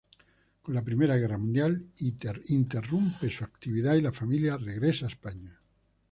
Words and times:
Con 0.63 0.73
la 0.73 0.81
Primera 0.81 1.15
Guerra 1.15 1.37
Mundial 1.37 1.85
interrumpe 2.47 3.29
su 3.29 3.43
actividad 3.43 3.93
y 3.93 4.01
la 4.01 4.11
familia 4.11 4.57
regresa 4.57 5.05
a 5.05 5.09
España. 5.09 5.61